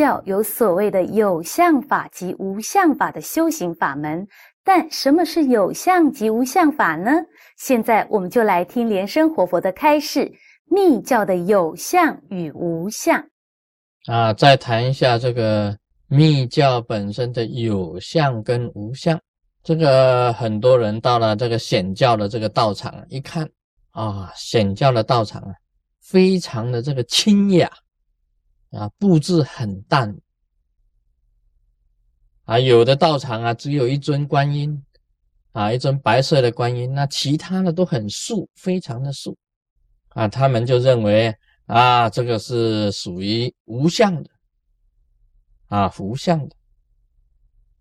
[0.00, 4.26] 教有所谓的有相法及无相法的修行法门，
[4.64, 7.12] 但什么是有相及无相法呢？
[7.58, 10.32] 现在我们就来听莲生活佛的开示：
[10.70, 13.22] 密教的有相与无相。
[14.06, 15.76] 啊，再谈一下这个
[16.08, 19.20] 密教本身的有相跟无相。
[19.62, 23.46] 这个很多人到了这个显教的这个道场一看
[23.90, 25.52] 啊，显教的道场啊，
[26.00, 27.70] 非常的这个清雅。
[28.70, 30.16] 啊，布置很淡
[32.44, 34.84] 啊，有的道场啊，只有一尊观音
[35.52, 39.36] 啊，一尊白色的观音，那其他的都很素，非常的素
[40.10, 41.34] 啊，他们就认为
[41.66, 44.30] 啊，这个是属于无相的
[45.66, 46.56] 啊，无相的。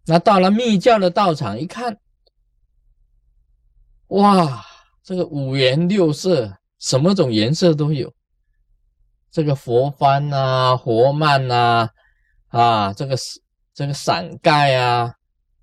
[0.05, 1.99] 那到了密教的道场一看，
[4.07, 4.65] 哇，
[5.03, 8.12] 这个五颜六色，什么种颜色都有。
[9.31, 11.90] 这个佛幡呐，佛幔呐，
[12.48, 13.15] 啊，这个
[13.73, 15.13] 这个伞盖啊，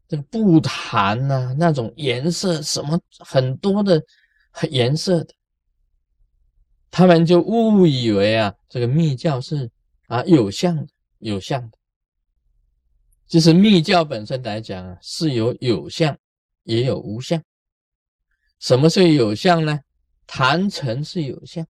[0.09, 4.01] 这个布坛呐，那种颜色什么很多的
[4.71, 5.35] 颜色的，
[6.91, 9.71] 他们就误以为啊，这个密教是
[10.07, 10.87] 啊有相的，
[11.19, 11.79] 有相的。
[13.27, 16.17] 就是密教本身来讲啊，是有有相，
[16.63, 17.43] 也有无相。
[18.61, 19.81] 什么是有相呢？
[20.29, 21.67] 坛城是有相。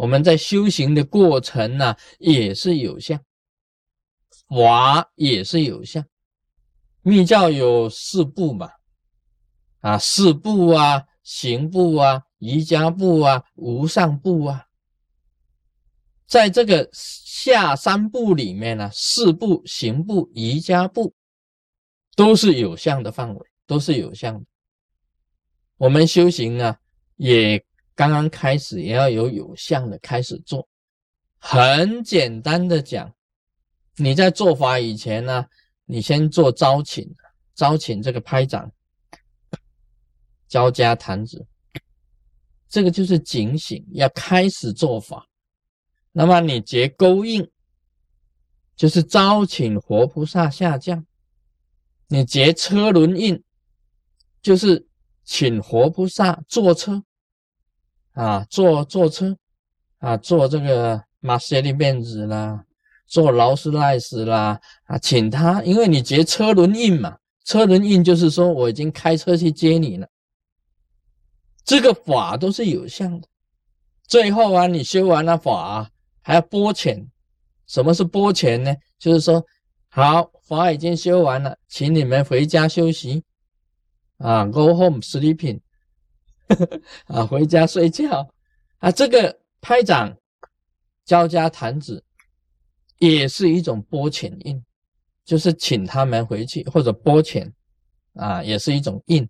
[0.00, 3.22] 我们在修行的过程呢，也是有相，
[4.48, 6.02] 法也是有相。
[7.02, 8.70] 密教有四部嘛，
[9.80, 14.64] 啊，四部啊，行部啊，瑜伽部啊，无上部啊。
[16.26, 21.14] 在这个下三部里面呢，四部、行部、瑜伽部
[22.16, 24.46] 都是有相的范围，都是有相的。
[25.76, 26.78] 我们修行啊，
[27.16, 27.62] 也。
[28.00, 30.66] 刚刚开始也要有有相的开始做，
[31.36, 33.14] 很简单的讲，
[33.96, 35.44] 你在做法以前呢，
[35.84, 37.14] 你先做招请，
[37.54, 38.72] 招请这个拍掌，
[40.48, 41.46] 交加弹指，
[42.70, 45.28] 这个就是警醒，要开始做法。
[46.10, 47.50] 那么你结勾印，
[48.76, 51.04] 就是招请活菩萨下降；
[52.06, 53.44] 你结车轮印，
[54.40, 54.88] 就是
[55.22, 57.04] 请活菩萨坐车。
[58.12, 59.36] 啊，坐坐车，
[59.98, 62.64] 啊，坐这个马塞利便子啦，
[63.06, 70.08] 坐劳斯莱斯啦，啊，请他，因为你结车轮印嘛，车轮印就是说我已经开车去接你了，
[71.64, 73.28] 这个法都是有相的。
[74.06, 75.88] 最后啊，你修完了法，
[76.22, 77.08] 还要拨钱。
[77.66, 78.74] 什么是拨钱呢？
[78.98, 79.46] 就是说，
[79.88, 83.22] 好，法已经修完了，请你们回家休息。
[84.18, 85.60] 啊，Go home sleeping。
[87.06, 88.28] 啊，回家睡觉
[88.78, 88.90] 啊！
[88.90, 90.16] 这个拍掌、
[91.04, 92.02] 交加弹指，
[92.98, 94.62] 也是一种拨钱印，
[95.24, 97.52] 就是请他们回去或者拨钱
[98.14, 99.28] 啊，也是一种印。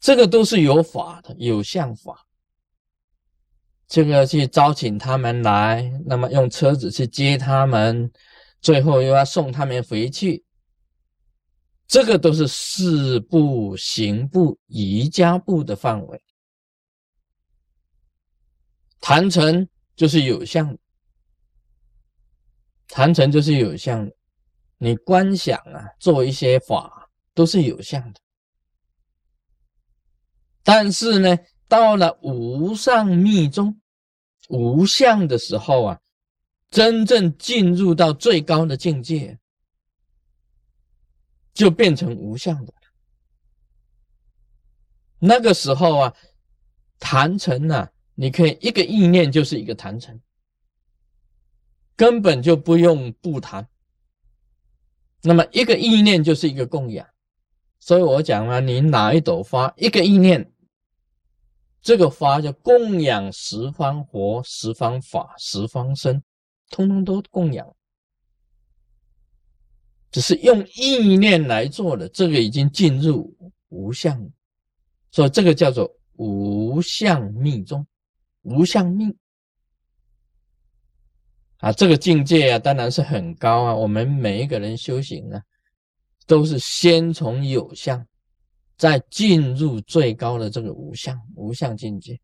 [0.00, 2.26] 这个都是有法的，有相法。
[3.86, 8.12] 这个去招请他们来，那么用车子去接他们，
[8.60, 10.43] 最后又要送他们回去。
[11.94, 16.20] 这个都是四部、行部、瑜伽部的范围，
[18.98, 20.76] 坛城就是有相，
[22.88, 24.10] 坛城就是有相。
[24.78, 28.20] 你观想啊，做一些法都是有相的，
[30.64, 31.38] 但是呢，
[31.68, 33.80] 到了无上密宗、
[34.48, 36.00] 无相的时候啊，
[36.70, 39.38] 真正进入到最高的境界。
[41.54, 42.80] 就变成无相的了。
[45.20, 46.14] 那个时候啊，
[46.98, 50.20] 坛城呢，你可以一个意念就是一个坛城，
[51.96, 53.66] 根本就不用布坛。
[55.22, 57.08] 那么一个意念就是一个供养，
[57.80, 60.52] 所以我讲了，你哪一朵花，一个意念，
[61.80, 66.22] 这个花就供养十方佛、十方法、十方身，
[66.68, 67.74] 通通都供养。
[70.14, 73.36] 只是用意念来做的，这个已经进入
[73.70, 74.30] 无相，
[75.10, 77.84] 所以这个叫做无相密宗，
[78.42, 79.12] 无相密
[81.56, 83.74] 啊，这个境界啊，当然是很高啊。
[83.74, 85.40] 我们每一个人修行呢，
[86.28, 88.06] 都是先从有相，
[88.76, 92.16] 再进入最高的这个无相无相境界。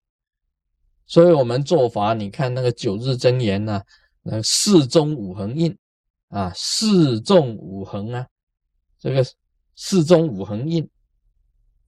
[1.06, 3.82] 所以，我们做法，你看那个九日真言呐，
[4.22, 5.76] 那四中五横印。
[6.30, 8.26] 啊，四纵五横啊，
[8.98, 9.24] 这个
[9.76, 10.88] 四中五横印，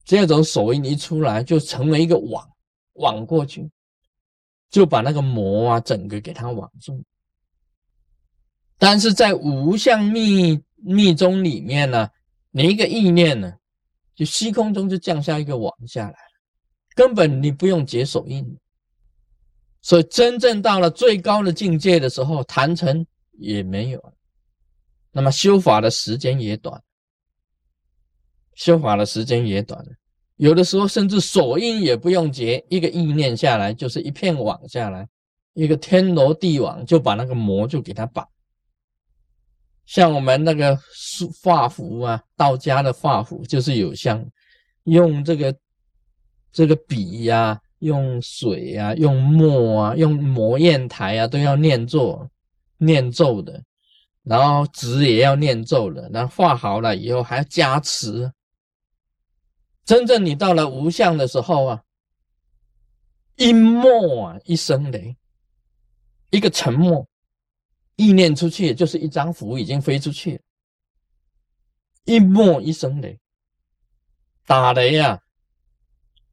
[0.05, 2.47] 这种手印一出来，就成为一个网，
[2.93, 3.69] 网过去，
[4.69, 7.03] 就把那个魔啊整个给它网住。
[8.77, 12.09] 但是在无相密密宗里面呢，
[12.51, 13.53] 你一个意念呢，
[14.13, 16.17] 就虚空中就降下一个网下来，
[16.95, 18.57] 根本你不用解手印。
[19.81, 24.13] 所以真正到了最高的境界的时候，坛城也没有，
[25.13, 26.81] 那么修法的时间也短，
[28.55, 29.81] 修法的时间也短。
[30.35, 35.07] 有的时候甚至锁印也不用结，一个意念下来就是一片网下来，
[35.53, 38.27] 一个天罗地网就把那个魔就给他绑。
[39.85, 40.77] 像我们那个
[41.41, 44.25] 画符啊，道家的画符就是有像
[44.83, 45.55] 用这个
[46.51, 47.59] 这个笔呀。
[47.83, 52.29] 用水啊，用墨啊，用磨砚台啊，都要念咒、
[52.77, 53.61] 念咒的。
[54.23, 56.09] 然后纸也要念咒了。
[56.09, 58.31] 然后画好了以后还要加持。
[59.85, 61.83] 真正你到了无相的时候啊，
[63.35, 65.15] 一默啊，一声雷，
[66.29, 67.07] 一个沉默，
[67.97, 70.41] 意念出去就是一张符已经飞出去了。
[72.05, 73.19] 一默一声雷，
[74.45, 75.19] 打雷呀。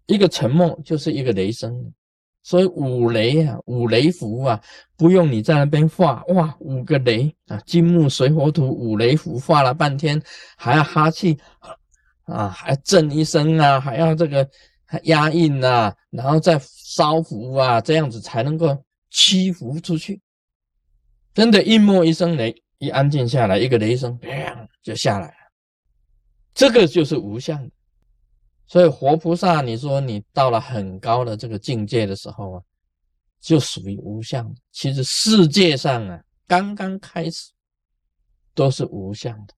[0.07, 1.95] 一个沉默就是一个雷声，
[2.43, 4.61] 所以五雷啊，五雷符啊，
[4.97, 10.21] 不用你在那边画哇，五个雷啊，金木水火土五雷符画了半天，
[10.57, 11.39] 还要哈气
[12.25, 14.49] 啊，还震一声啊，还要这个
[15.05, 18.77] 压印啊，然后再烧符啊，这样子才能够
[19.11, 20.21] 祈福出去。
[21.35, 25.35] 真的，一摸一声雷，一安静下来，一个雷声，砰就下来了，
[26.55, 27.71] 这个就是无相的。
[28.71, 32.63] 所以活菩萨，你说你到了很高的这个境界的时候啊，
[33.41, 34.49] 就属于无相。
[34.71, 37.51] 其实世界上啊，刚刚开始
[38.55, 39.55] 都是无相的，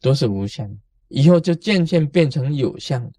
[0.00, 0.66] 都是无相，
[1.08, 3.12] 以后就渐渐变成有相的。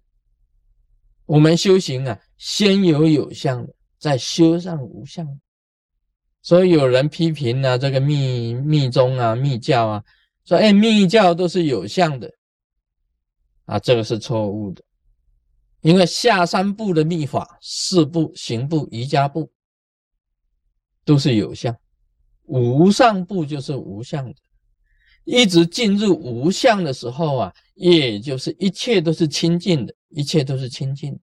[1.26, 5.24] 我们修行啊，先有有相的，再修上无相。
[6.42, 10.04] 所以有人批评呢，这个密密宗啊、密教啊，
[10.44, 12.28] 说哎，密教都是有相的。
[13.72, 14.82] 啊，这个是错误的，
[15.80, 19.50] 因为下三部的密法，四部、行部、瑜伽部
[21.06, 21.74] 都是有相，
[22.42, 24.34] 无上部就是无相的。
[25.24, 31.20] 一直进入无相的时候啊，也就是一切都是清净的，一切都是清净的。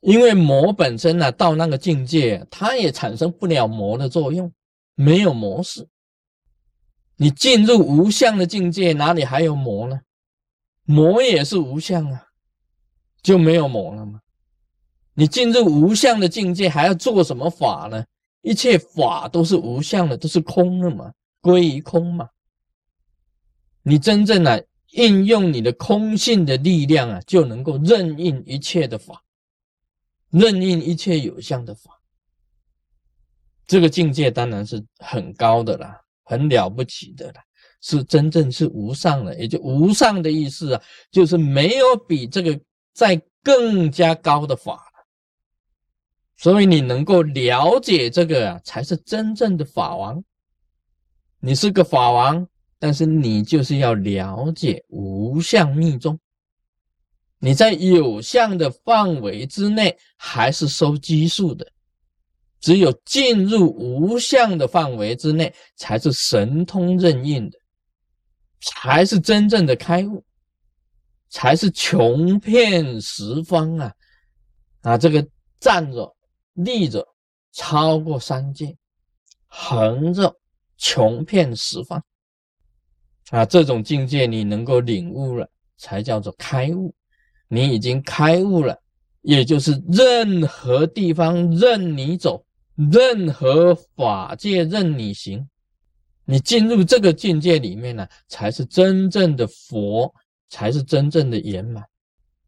[0.00, 4.52] 因为魔本身呢，到那个境界，它也产生不了魔的作用，
[4.94, 5.88] 没有魔事。
[7.16, 10.00] 你进入无相的境界，哪里还有魔呢？
[10.84, 12.26] 魔也是无相啊，
[13.22, 14.20] 就没有魔了吗？
[15.14, 18.04] 你进入无相的境界，还要做什么法呢？
[18.40, 22.28] 一切法都是无相的，都是空的嘛，归于空嘛。
[23.82, 29.22] 你真正的应用你的空性的力量啊，就能够任应一切的法，
[30.30, 32.00] 任应一切有相的法。
[33.66, 37.42] 这个境界当然是很高的啦，很了不起的啦。
[37.82, 42.58] 是真正是无上的，也就无上的意思啊，就是没有比这个
[42.94, 45.04] 再更加高的法了。
[46.36, 50.24] 所以你能够了解这个啊，才是真正的法王。
[51.40, 52.46] 你是个法王，
[52.78, 56.18] 但是你就是要了解无相密宗。
[57.40, 61.66] 你在有相的范围之内，还是收基数的。
[62.60, 67.58] 只有进入无相的范围之内，才是神通任运的。
[68.62, 70.24] 才是真正的开悟，
[71.28, 73.92] 才是穷遍十方啊！
[74.82, 75.26] 啊，这个
[75.58, 76.16] 站着、
[76.54, 77.06] 立着，
[77.52, 78.76] 超过三界，
[79.46, 80.34] 横着，
[80.76, 82.02] 穷遍十方
[83.30, 83.44] 啊！
[83.44, 86.94] 这种境界你能够领悟了，才叫做开悟。
[87.48, 88.80] 你已经开悟了，
[89.20, 92.44] 也就是任何地方任你走，
[92.76, 95.48] 任何法界任你行。
[96.24, 100.12] 你进入这个境界里面呢，才是真正的佛，
[100.48, 101.84] 才是真正的圆满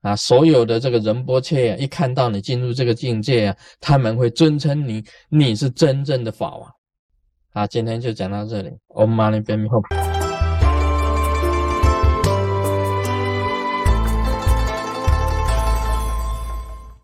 [0.02, 0.14] 啊！
[0.14, 6.70] 所有的这个仁波切一看到你进入这个境界啊，他们会尊称你，你是真正的法王。
[7.52, 10.13] 啊，今天就讲到这里，Om Mani Padme Hum。